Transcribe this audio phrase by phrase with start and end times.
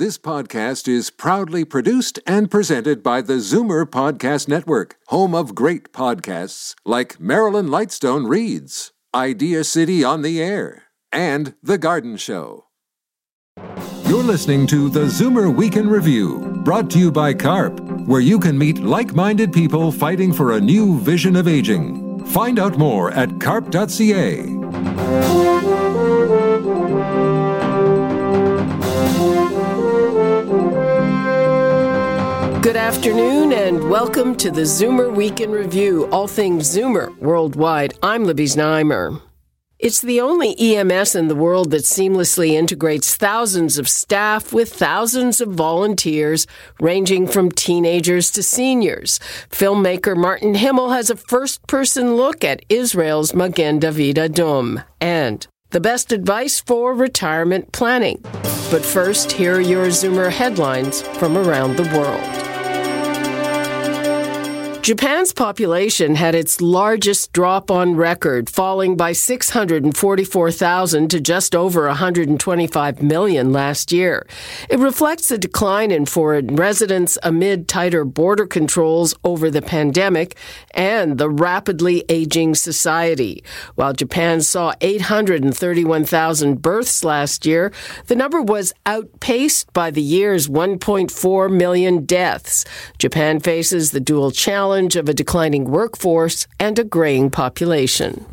[0.00, 5.92] This podcast is proudly produced and presented by the Zoomer Podcast Network, home of great
[5.92, 12.64] podcasts like Marilyn Lightstone Reads, Idea City on the Air, and The Garden Show.
[14.06, 18.56] You're listening to the Zoomer Weekend Review, brought to you by CARP, where you can
[18.56, 22.24] meet like minded people fighting for a new vision of aging.
[22.24, 24.44] Find out more at carp.ca.
[32.62, 37.94] Good afternoon and welcome to the Zoomer Week in Review, all things Zoomer worldwide.
[38.02, 39.22] I'm Libby Znaimer.
[39.78, 45.40] It's the only EMS in the world that seamlessly integrates thousands of staff with thousands
[45.40, 46.46] of volunteers,
[46.78, 49.18] ranging from teenagers to seniors.
[49.48, 55.80] Filmmaker Martin Himel has a first person look at Israel's Magen David Adom and the
[55.80, 58.20] best advice for retirement planning.
[58.70, 62.49] But first, here are your Zoomer headlines from around the world.
[64.90, 73.00] Japan's population had its largest drop on record, falling by 644,000 to just over 125
[73.00, 74.26] million last year.
[74.68, 80.36] It reflects a decline in foreign residents amid tighter border controls over the pandemic
[80.72, 83.44] and the rapidly aging society.
[83.76, 87.72] While Japan saw 831,000 births last year,
[88.08, 92.64] the number was outpaced by the year's 1.4 million deaths.
[92.98, 98.24] Japan faces the dual challenge challenge of a declining workforce and a graying population.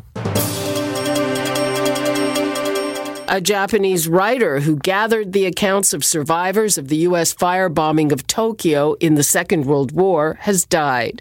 [3.30, 7.34] a Japanese writer who gathered the accounts of survivors of the U.S.
[7.34, 11.20] firebombing of Tokyo in the Second World War, has died.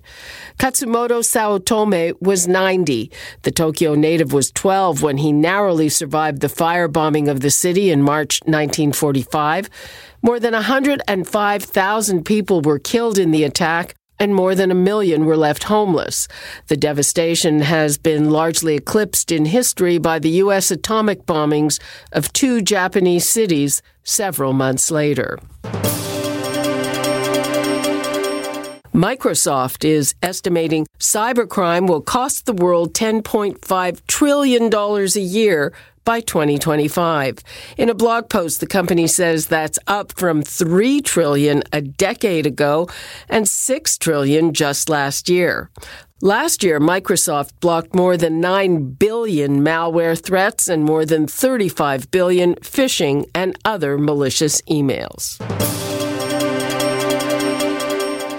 [0.58, 3.12] Katsumoto Saotome was 90.
[3.42, 8.02] The Tokyo native was 12 when he narrowly survived the firebombing of the city in
[8.02, 9.70] March 1945.
[10.22, 15.38] More than 105,000 people were killed in the attack, and more than a million were
[15.38, 16.28] left homeless.
[16.68, 20.72] The devastation has been largely eclipsed in history by the U.S.
[20.72, 21.80] atomic bombings
[22.12, 25.40] of two Japanese cities several months later.
[28.98, 35.72] Microsoft is estimating cybercrime will cost the world $10.5 trillion a year
[36.08, 37.40] by 2025.
[37.76, 42.88] In a blog post, the company says that's up from 3 trillion a decade ago
[43.28, 45.70] and 6 trillion just last year.
[46.22, 52.56] Last year, Microsoft blocked more than 9 billion malware threats and more than 35 billion
[52.56, 55.38] phishing and other malicious emails.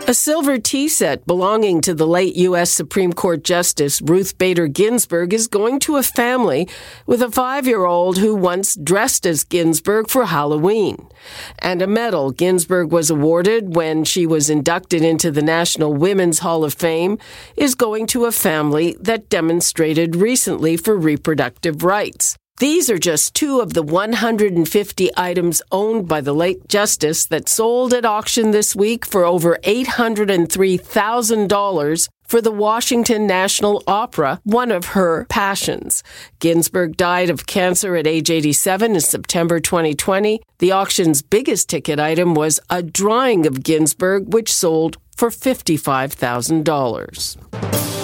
[0.09, 2.71] A silver tea set belonging to the late U.S.
[2.71, 6.67] Supreme Court Justice Ruth Bader Ginsburg is going to a family
[7.05, 11.11] with a five year old who once dressed as Ginsburg for Halloween.
[11.59, 16.65] And a medal Ginsburg was awarded when she was inducted into the National Women's Hall
[16.65, 17.19] of Fame
[17.55, 22.39] is going to a family that demonstrated recently for reproductive rights.
[22.61, 27.95] These are just two of the 150 items owned by the late Justice that sold
[27.95, 35.25] at auction this week for over $803,000 for the Washington National Opera, one of her
[35.29, 36.03] passions.
[36.41, 40.41] Ginsburg died of cancer at age 87 in September 2020.
[40.59, 47.98] The auction's biggest ticket item was a drawing of Ginsburg, which sold for $55,000.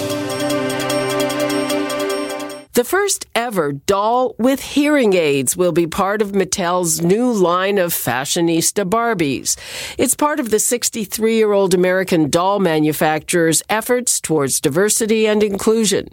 [2.75, 7.93] The first ever doll with hearing aids will be part of Mattel's new line of
[7.93, 9.55] fashionista Barbies.
[9.97, 16.09] It's part of the 63 year old American doll manufacturer's efforts towards diversity and inclusion.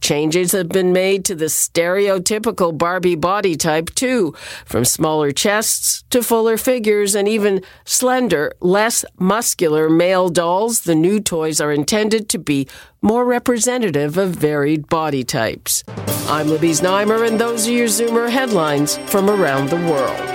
[0.00, 6.22] Changes have been made to the stereotypical Barbie body type, too, from smaller chests to
[6.22, 10.82] fuller figures and even slender, less muscular male dolls.
[10.82, 12.68] The new toys are intended to be
[13.04, 15.84] more representative of varied body types.
[16.26, 20.30] I'm Libby Znaimer, and those are your Zoomer headlines from around the world.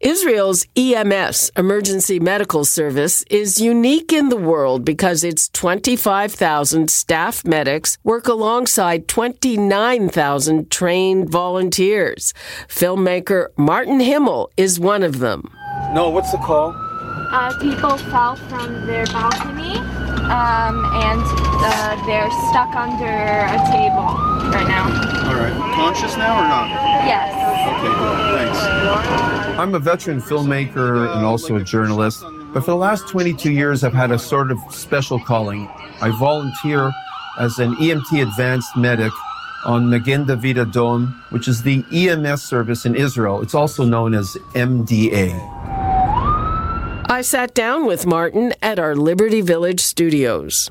[0.00, 7.98] Israel's EMS, Emergency Medical Service, is unique in the world because its 25,000 staff medics
[8.02, 12.32] work alongside 29,000 trained volunteers.
[12.66, 15.52] Filmmaker Martin Himel is one of them.
[15.92, 16.74] No, what's the call?
[17.30, 24.06] Uh, people fell from their balcony um, and uh, they're stuck under a table
[24.54, 24.86] right now.
[25.28, 25.52] All right.
[25.74, 26.68] Conscious now or not?
[27.04, 27.34] Yes.
[27.66, 28.18] Okay, good.
[28.38, 29.58] Thanks.
[29.58, 33.92] I'm a veteran filmmaker and also a journalist, but for the last 22 years, I've
[33.92, 35.68] had a sort of special calling.
[36.00, 36.92] I volunteer
[37.38, 39.12] as an EMT advanced medic
[39.64, 43.42] on Magen David Adom, which is the EMS service in Israel.
[43.42, 45.59] It's also known as MDA.
[47.10, 50.70] I sat down with Martin at our Liberty Village studios.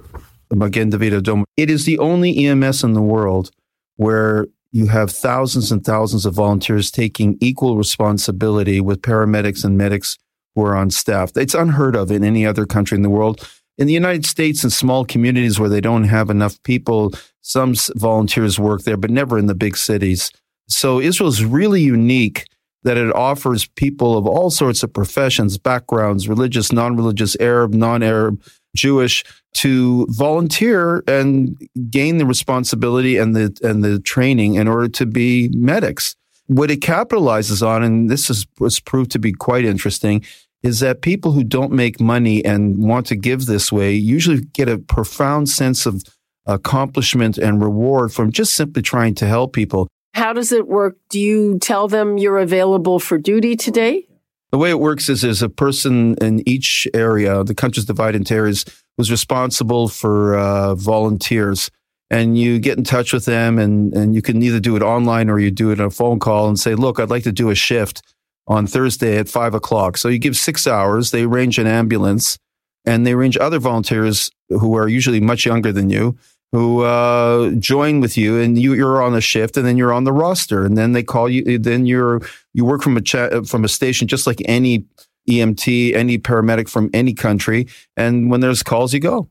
[0.50, 3.52] It is the only EMS in the world
[3.98, 10.18] where you have thousands and thousands of volunteers taking equal responsibility with paramedics and medics
[10.56, 11.36] who are on staff.
[11.36, 13.46] It's unheard of in any other country in the world.
[13.78, 18.58] In the United States, in small communities where they don't have enough people, some volunteers
[18.58, 20.32] work there, but never in the big cities.
[20.70, 22.46] So Israel is really unique
[22.84, 28.42] that it offers people of all sorts of professions, backgrounds, religious, non-religious, Arab, non-Arab,
[28.76, 29.24] Jewish,
[29.56, 31.58] to volunteer and
[31.90, 36.16] gain the responsibility and the and the training in order to be medics.
[36.48, 40.24] What it capitalizes on, and this is, was proved to be quite interesting,
[40.64, 44.68] is that people who don't make money and want to give this way usually get
[44.68, 46.04] a profound sense of
[46.46, 49.88] accomplishment and reward from just simply trying to help people.
[50.20, 50.98] How does it work?
[51.10, 54.06] Do you tell them you're available for duty today?
[54.52, 58.36] The way it works is there's a person in each area, the country's divided into
[58.36, 58.66] areas,
[58.98, 61.72] who's responsible for uh, volunteers.
[62.10, 65.30] And you get in touch with them, and, and you can either do it online
[65.30, 67.50] or you do it on a phone call and say, Look, I'd like to do
[67.50, 68.02] a shift
[68.46, 69.96] on Thursday at five o'clock.
[69.96, 72.38] So you give six hours, they arrange an ambulance,
[72.84, 76.18] and they arrange other volunteers who are usually much younger than you
[76.52, 80.04] who uh, join with you and you, you're on a shift and then you're on
[80.04, 82.22] the roster and then they call you then you're
[82.54, 84.86] you work from a cha- from a station just like any
[85.30, 87.68] EMT any paramedic from any country.
[87.96, 89.30] And when there's calls you go.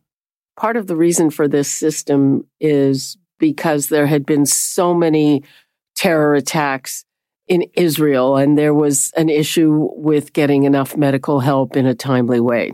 [0.57, 5.43] Part of the reason for this system is because there had been so many
[5.97, 7.05] terror attacks
[7.49, 12.41] in Israel and there was an issue with getting enough medical help in a timely
[12.41, 12.73] way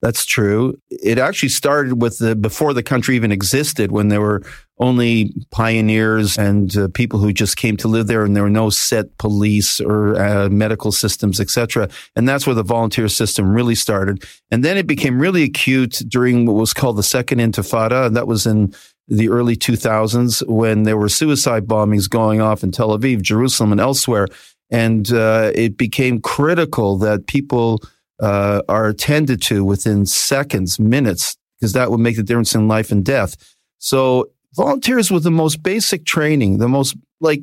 [0.00, 0.78] that's true.
[0.90, 4.42] It actually started with the before the country even existed, when there were
[4.78, 8.70] only pioneers and uh, people who just came to live there, and there were no
[8.70, 11.88] set police or uh, medical systems, etc.
[12.14, 14.24] And that's where the volunteer system really started.
[14.52, 18.28] And then it became really acute during what was called the Second Intifada, and that
[18.28, 18.72] was in
[19.08, 23.80] the early 2000s when there were suicide bombings going off in Tel Aviv, Jerusalem, and
[23.80, 24.28] elsewhere.
[24.70, 27.82] And uh, it became critical that people
[28.20, 32.90] uh, are attended to within seconds, minutes, because that would make the difference in life
[32.90, 33.36] and death.
[33.78, 37.42] So volunteers with the most basic training, the most like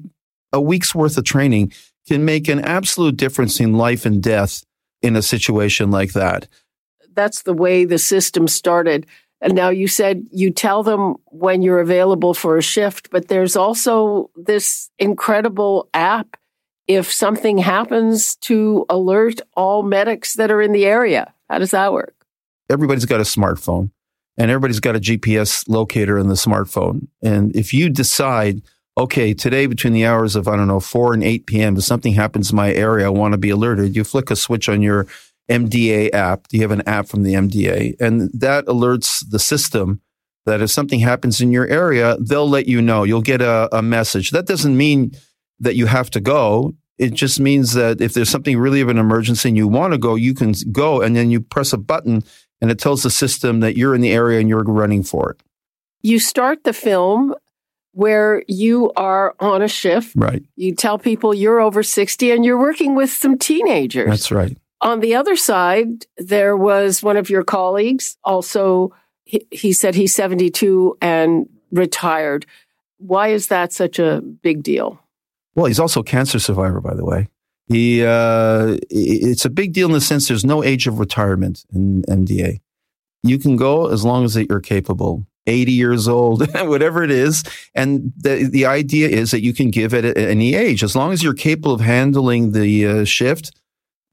[0.53, 1.71] a week's worth of training
[2.07, 4.63] can make an absolute difference in life and death
[5.01, 6.47] in a situation like that.
[7.13, 9.05] That's the way the system started.
[9.41, 13.55] And now you said you tell them when you're available for a shift, but there's
[13.55, 16.37] also this incredible app
[16.87, 21.33] if something happens to alert all medics that are in the area?
[21.49, 22.25] How does that work?
[22.69, 23.91] Everybody's got a smartphone
[24.37, 27.07] and everybody's got a GPS locator in the smartphone.
[27.21, 28.61] And if you decide,
[28.97, 32.13] okay, today between the hours of, I don't know, 4 and 8 p.m., if something
[32.13, 35.05] happens in my area, I want to be alerted, you flick a switch on your
[35.49, 36.47] MDA app.
[36.47, 37.99] Do you have an app from the MDA?
[37.99, 40.01] And that alerts the system
[40.45, 43.03] that if something happens in your area, they'll let you know.
[43.03, 44.31] You'll get a, a message.
[44.31, 45.11] That doesn't mean
[45.59, 46.73] that you have to go.
[46.97, 49.97] It just means that if there's something really of an emergency and you want to
[49.97, 52.23] go, you can go and then you press a button
[52.61, 55.41] and it tells the system that you're in the area and you're running for it.
[56.01, 57.35] You start the film
[57.91, 60.13] where you are on a shift.
[60.15, 60.43] Right.
[60.55, 64.09] You tell people you're over 60 and you're working with some teenagers.
[64.09, 64.57] That's right.
[64.81, 68.93] On the other side, there was one of your colleagues, also,
[69.23, 72.45] he, he said he's 72 and retired.
[72.97, 74.99] Why is that such a big deal?
[75.55, 77.27] Well, he's also a cancer survivor, by the way.
[77.67, 82.03] He, uh, it's a big deal in the sense there's no age of retirement in
[82.03, 82.59] MDA.
[83.23, 85.25] You can go as long as that you're capable.
[85.47, 87.43] 80 years old, whatever it is.
[87.73, 90.83] And the, the idea is that you can give it at any age.
[90.83, 93.51] As long as you're capable of handling the uh, shift,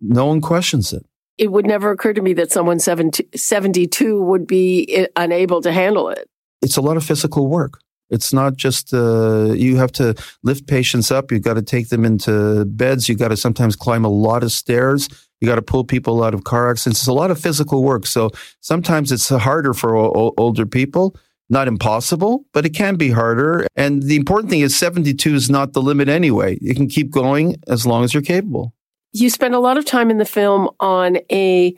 [0.00, 1.06] no one questions it.
[1.38, 5.72] It would never occur to me that someone 70, 72 would be uh, unable to
[5.72, 6.28] handle it.
[6.60, 7.80] It's a lot of physical work.
[8.12, 11.32] It's not just uh, you have to lift patients up.
[11.32, 13.08] You've got to take them into beds.
[13.08, 15.08] You've got to sometimes climb a lot of stairs.
[15.40, 17.00] You got to pull people out of car accidents.
[17.00, 18.06] It's a lot of physical work.
[18.06, 21.16] So sometimes it's harder for o- older people.
[21.48, 23.66] Not impossible, but it can be harder.
[23.76, 26.58] And the important thing is 72 is not the limit anyway.
[26.60, 28.72] You can keep going as long as you're capable.
[29.12, 31.74] You spend a lot of time in the film on a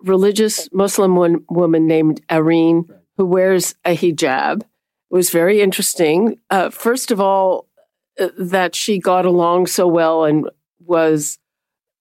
[0.00, 2.84] religious Muslim woman named Irene
[3.16, 4.62] who wears a hijab
[5.10, 6.38] was very interesting.
[6.50, 7.66] Uh, first of all,
[8.20, 10.48] uh, that she got along so well and
[10.84, 11.38] was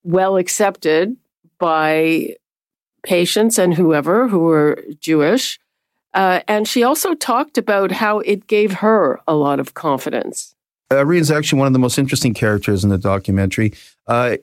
[0.03, 1.15] well accepted
[1.60, 2.36] by
[3.03, 5.60] patients and whoever who were Jewish.
[6.13, 10.55] Uh, and she also talked about how it gave her a lot of confidence.
[10.91, 13.74] Uh, is actually one of the most interesting characters in the documentary.
[14.05, 14.38] Uh,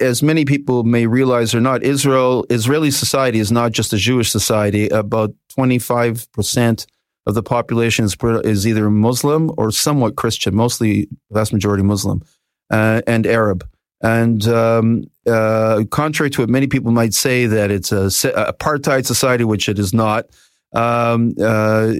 [0.00, 4.30] as many people may realize or not, Israel Israeli society is not just a Jewish
[4.30, 4.88] society.
[4.88, 6.86] About twenty five percent
[7.26, 12.22] of the population is, is either Muslim or somewhat Christian, mostly vast majority Muslim
[12.70, 13.68] uh, and Arab.
[14.02, 19.44] And um, uh, contrary to what many people might say, that it's a, apartheid society,
[19.44, 20.26] which it is not.
[20.74, 21.92] Um, uh,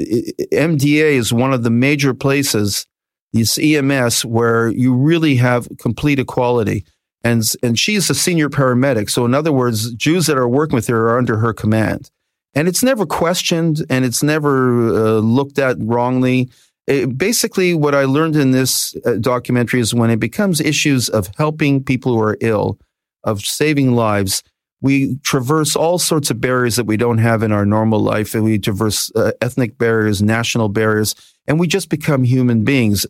[0.52, 2.86] MDA is one of the major places,
[3.32, 6.84] this EMS, where you really have complete equality.
[7.24, 9.10] And, and she's a senior paramedic.
[9.10, 12.10] So, in other words, Jews that are working with her are under her command.
[12.56, 16.48] And it's never questioned and it's never uh, looked at wrongly.
[16.86, 21.28] It, basically, what I learned in this uh, documentary is when it becomes issues of
[21.36, 22.78] helping people who are ill,
[23.24, 24.42] of saving lives,
[24.80, 28.34] we traverse all sorts of barriers that we don't have in our normal life.
[28.34, 31.14] And we traverse uh, ethnic barriers, national barriers,
[31.46, 33.06] and we just become human beings.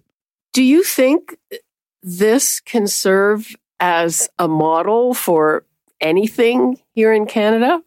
[0.52, 1.36] Do you think
[2.02, 5.64] this can serve as a model for
[6.00, 7.82] anything here in Canada?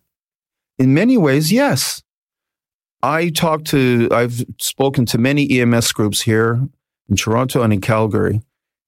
[0.79, 2.01] In many ways, yes.
[3.03, 6.67] I talked to, I've spoken to many EMS groups here
[7.09, 8.41] in Toronto and in Calgary,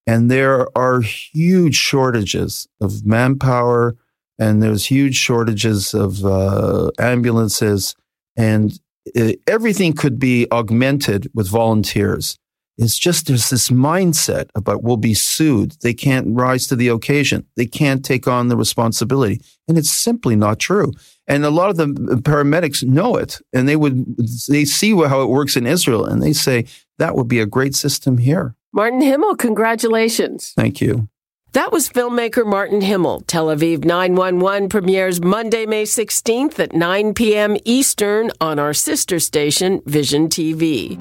[0.08, 3.96] and there are huge shortages of manpower,
[4.40, 7.96] and there's huge shortages of uh, ambulances,
[8.38, 8.80] and
[9.18, 12.38] uh, everything could be augmented with volunteers.
[12.78, 15.76] It's just there's this mindset about we'll be sued.
[15.82, 17.46] They can't rise to the occasion.
[17.56, 19.42] They can't take on the responsibility.
[19.68, 20.92] And it's simply not true.
[21.28, 24.06] And a lot of the paramedics know it and they would,
[24.48, 26.66] they see how it works in Israel and they say
[26.98, 28.56] that would be a great system here.
[28.74, 30.54] Martin Himel, congratulations.
[30.56, 31.10] Thank you.
[31.54, 33.26] That was filmmaker Martin Himel.
[33.28, 37.58] Tel Aviv 911 premieres Monday, May 16th at 9 p.m.
[37.66, 40.98] Eastern on our sister station, Vision TV.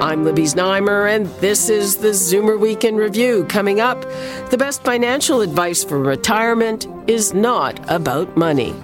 [0.00, 3.44] I'm Libby Znaimer, and this is the Zoomer Weekend Review.
[3.48, 4.02] Coming up,
[4.50, 8.74] the best financial advice for retirement is not about money.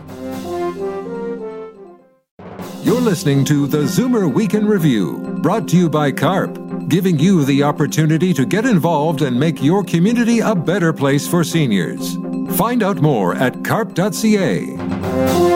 [2.82, 7.62] You're listening to the Zoomer Weekend Review, brought to you by CARP, giving you the
[7.62, 12.16] opportunity to get involved and make your community a better place for seniors.
[12.56, 15.51] Find out more at carp.ca.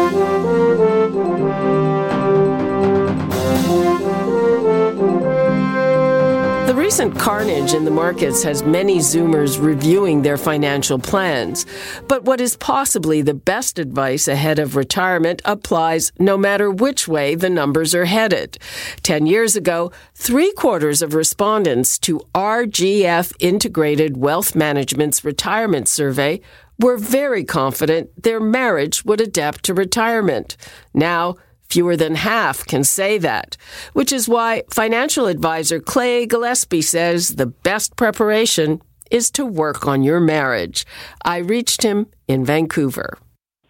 [6.96, 11.66] recent carnage in the markets has many Zoomers reviewing their financial plans.
[12.08, 17.34] But what is possibly the best advice ahead of retirement applies no matter which way
[17.34, 18.56] the numbers are headed.
[19.02, 26.40] Ten years ago, three quarters of respondents to RGF Integrated Wealth Management's retirement survey
[26.78, 30.56] were very confident their marriage would adapt to retirement.
[30.94, 31.36] Now,
[31.68, 33.56] Fewer than half can say that,
[33.92, 38.80] which is why financial advisor Clay Gillespie says the best preparation
[39.10, 40.86] is to work on your marriage.
[41.24, 43.18] I reached him in Vancouver.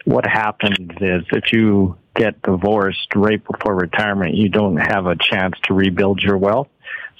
[0.05, 5.57] What happens is if you get divorced right before retirement, you don't have a chance
[5.65, 6.69] to rebuild your wealth.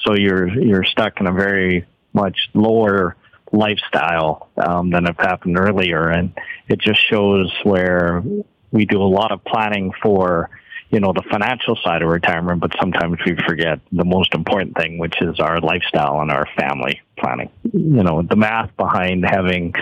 [0.05, 3.17] So you're you're stuck in a very much lower
[3.53, 6.33] lifestyle um, than if happened earlier, and
[6.69, 8.23] it just shows where
[8.71, 10.51] we do a lot of planning for
[10.91, 14.99] you know, the financial side of retirement, but sometimes we forget the most important thing,
[14.99, 17.51] which is our lifestyle and our family planning.
[17.73, 19.75] You know, the math behind having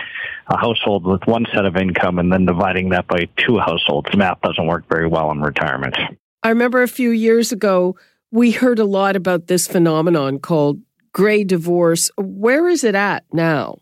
[0.48, 4.16] a household with one set of income and then dividing that by two households, the
[4.16, 5.96] math doesn't work very well in retirement.
[6.42, 7.96] I remember a few years ago,
[8.30, 10.80] we heard a lot about this phenomenon called
[11.12, 12.10] gray divorce.
[12.18, 13.78] Where is it at now?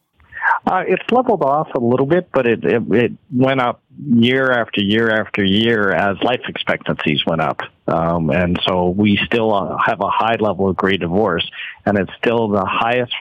[0.66, 4.80] Uh, it's leveled off a little bit, but it, it, it went up year after
[4.80, 10.00] year after year as life expectancies went up, um, and so we still uh, have
[10.00, 11.48] a high level of gray divorce,
[11.84, 13.14] and it's still the highest.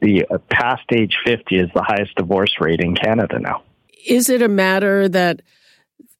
[0.00, 3.62] The uh, past age fifty is the highest divorce rate in Canada now.
[4.06, 5.42] Is it a matter that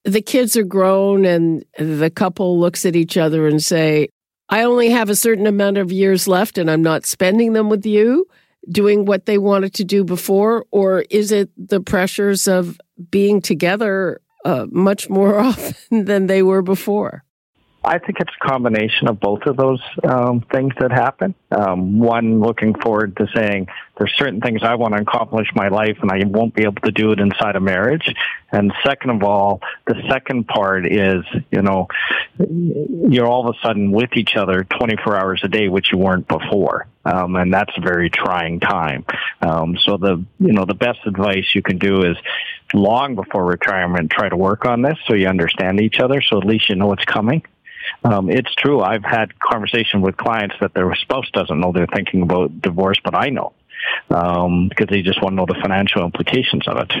[0.03, 4.09] the kids are grown and the couple looks at each other and say,
[4.49, 7.85] "I only have a certain amount of years left, and I'm not spending them with
[7.85, 8.27] you"?
[8.69, 12.79] doing what they wanted to do before, or is it the pressures of
[13.09, 17.23] being together uh, much more often than they were before?
[17.83, 21.33] I think it's a combination of both of those um, things that happen.
[21.51, 23.67] Um, one, looking forward to saying
[23.97, 26.81] there's certain things I want to accomplish in my life, and I won't be able
[26.83, 28.13] to do it inside a marriage.
[28.51, 31.87] And second of all, the second part is, you know,
[32.37, 36.27] you're all of a sudden with each other 24 hours a day, which you weren't
[36.27, 39.05] before, um, and that's a very trying time.
[39.41, 42.17] Um, so the, you know, the best advice you can do is
[42.73, 46.45] long before retirement try to work on this so you understand each other so at
[46.45, 47.43] least you know what's coming.
[48.03, 48.81] Um, it's true.
[48.81, 53.15] I've had conversation with clients that their spouse doesn't know they're thinking about divorce, but
[53.15, 53.53] I know
[54.09, 56.93] um, because they just want to know the financial implications of it.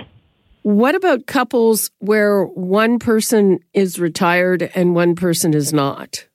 [0.63, 6.27] What about couples where one person is retired and one person is not?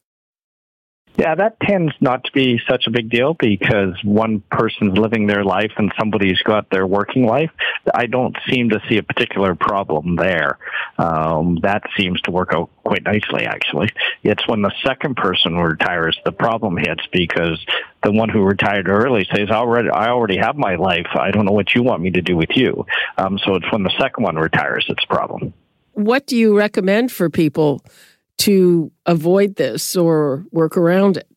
[1.18, 5.44] Yeah, that tends not to be such a big deal because one person's living their
[5.44, 7.50] life and somebody's got their working life.
[7.94, 10.58] I don't seem to see a particular problem there.
[10.98, 13.88] Um, that seems to work out quite nicely, actually.
[14.22, 17.64] It's when the second person retires the problem hits because
[18.02, 21.08] the one who retired early says, "Already, I already have my life.
[21.14, 22.84] I don't know what you want me to do with you."
[23.16, 25.54] Um, so it's when the second one retires it's a problem.
[25.92, 27.82] What do you recommend for people
[28.38, 31.28] to avoid this or work around it?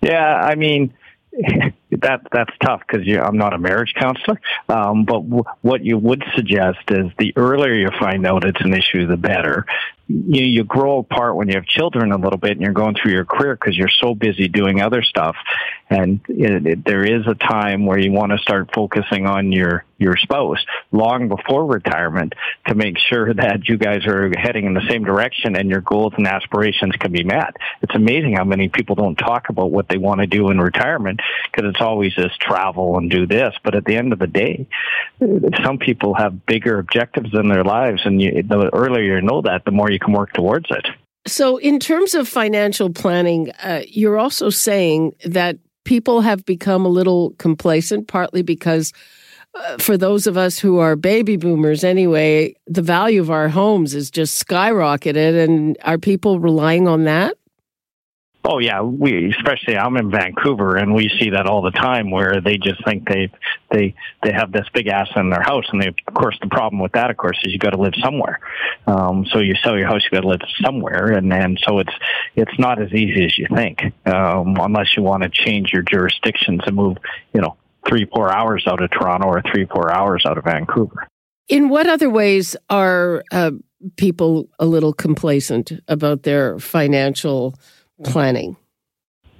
[0.00, 0.94] Yeah, I mean,
[1.90, 4.40] that that's tough because I'm not a marriage counselor.
[4.68, 8.74] Um, but w- what you would suggest is the earlier you find out it's an
[8.74, 9.66] issue, the better
[10.08, 13.12] you, you grow apart when you have children a little bit and you're going through
[13.12, 15.36] your career because you're so busy doing other stuff.
[15.90, 19.84] And it, it, there is a time where you want to start focusing on your,
[19.98, 22.34] your spouse long before retirement
[22.66, 26.14] to make sure that you guys are heading in the same direction and your goals
[26.16, 27.56] and aspirations can be met.
[27.82, 31.20] It's amazing how many people don't talk about what they want to do in retirement
[31.50, 33.54] because it's always this travel and do this.
[33.62, 34.66] But at the end of the day,
[35.64, 38.02] some people have bigger objectives in their lives.
[38.04, 40.86] And you, the earlier you know that, the more you you can work towards it.
[41.26, 46.88] So, in terms of financial planning, uh, you're also saying that people have become a
[46.88, 48.92] little complacent, partly because
[49.54, 53.94] uh, for those of us who are baby boomers anyway, the value of our homes
[53.94, 55.42] is just skyrocketed.
[55.42, 57.36] And are people relying on that?
[58.50, 62.40] Oh yeah, we especially I'm in Vancouver and we see that all the time where
[62.40, 63.30] they just think they
[63.70, 66.80] they they have this big ass in their house and they, of course the problem
[66.80, 68.40] with that of course is you got to live somewhere.
[68.86, 71.92] Um, so you sell your house, you got to live somewhere, and and so it's
[72.36, 76.62] it's not as easy as you think um, unless you want to change your jurisdictions
[76.64, 76.96] and move
[77.34, 81.06] you know three four hours out of Toronto or three four hours out of Vancouver.
[81.48, 83.50] In what other ways are uh,
[83.96, 87.54] people a little complacent about their financial?
[88.04, 88.56] Planning?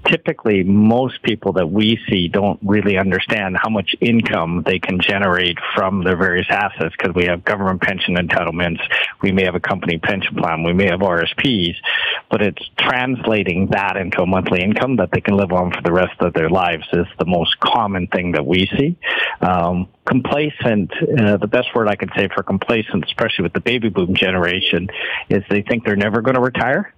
[0.07, 5.59] Typically, most people that we see don't really understand how much income they can generate
[5.75, 8.81] from their various assets because we have government pension entitlements,
[9.23, 11.75] we may have a company pension plan, we may have RSPs,
[12.31, 15.92] but it's translating that into a monthly income that they can live on for the
[15.92, 18.97] rest of their lives is the most common thing that we see.
[19.40, 20.90] Um, complacent,
[21.21, 24.88] uh, the best word I can say for complacent, especially with the baby boom generation,
[25.29, 26.94] is they think they're never going to retire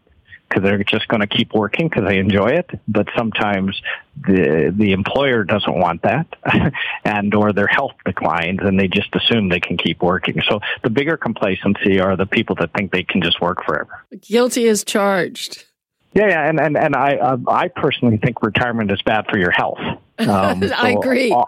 [0.50, 2.68] because they're just going to keep working because they enjoy it.
[2.88, 3.80] But sometimes
[4.20, 6.26] the the employer doesn't want that,
[7.04, 10.42] and or their health declines, and they just assume they can keep working.
[10.48, 14.04] So the bigger complacency are the people that think they can just work forever.
[14.20, 15.64] Guilty as charged.
[16.12, 19.52] Yeah, yeah, and and and I uh, I personally think retirement is bad for your
[19.52, 19.78] health.
[20.18, 21.30] Um, so I agree.
[21.30, 21.46] Our,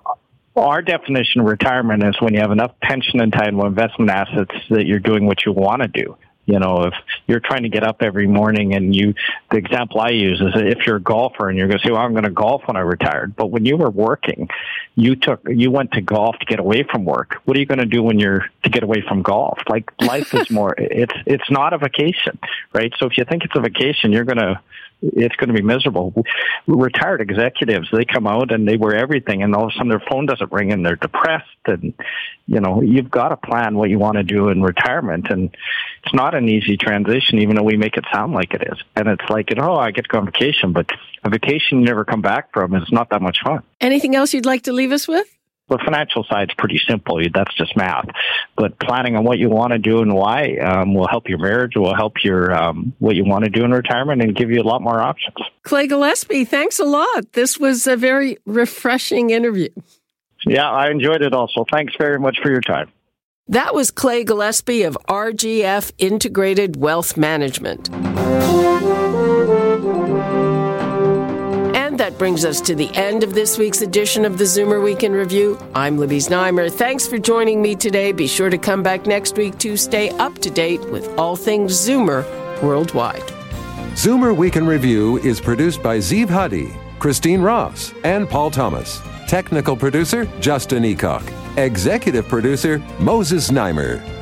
[0.55, 5.01] our definition of retirement is when you have enough pension entitlement investment assets that you're
[5.01, 6.17] doing what you want to do.
[6.45, 6.95] You know, if
[7.27, 9.15] you're trying to get up every morning and you,
[9.51, 12.01] the example I use is if you're a golfer and you're going to say, well,
[12.01, 13.37] I'm going to golf when I retired.
[13.37, 14.49] But when you were working,
[14.97, 17.37] you took, you went to golf to get away from work.
[17.45, 19.61] What are you going to do when you're to get away from golf?
[19.69, 22.39] Like life is more, it's, it's not a vacation,
[22.73, 22.93] right?
[22.99, 24.61] So if you think it's a vacation, you're going to,
[25.03, 26.15] it's going to be miserable.
[26.67, 30.03] Retired executives, they come out and they wear everything, and all of a sudden their
[30.09, 31.47] phone doesn't ring, and they're depressed.
[31.67, 31.95] And
[32.47, 35.55] you know, you've got to plan what you want to do in retirement, and
[36.05, 38.79] it's not an easy transition, even though we make it sound like it is.
[38.97, 40.91] And it's like, you know, oh, I get to go on vacation, but
[41.25, 43.63] a vacation you never come back from is not that much fun.
[43.81, 45.27] Anything else you'd like to leave us with?
[45.69, 47.21] The financial side's pretty simple.
[47.33, 48.07] That's just math.
[48.57, 51.77] But planning on what you want to do and why um, will help your marriage,
[51.77, 54.65] will help your um, what you want to do in retirement, and give you a
[54.65, 55.37] lot more options.
[55.63, 57.33] Clay Gillespie, thanks a lot.
[57.33, 59.69] This was a very refreshing interview.
[60.45, 61.65] Yeah, I enjoyed it also.
[61.71, 62.91] Thanks very much for your time.
[63.49, 67.89] That was Clay Gillespie of RGF Integrated Wealth Management.
[72.13, 75.13] That brings us to the end of this week's edition of the Zoomer Week in
[75.13, 75.59] Review.
[75.75, 76.71] I'm Libby Znaimer.
[76.71, 78.13] Thanks for joining me today.
[78.13, 81.73] Be sure to come back next week to stay up to date with all things
[81.73, 82.23] Zoomer
[82.63, 83.23] worldwide.
[83.95, 89.01] Zoomer Week in Review is produced by Zeev Huddy, Christine Ross, and Paul Thomas.
[89.27, 91.25] Technical producer, Justin Eacock.
[91.57, 94.22] Executive producer, Moses Znaimer.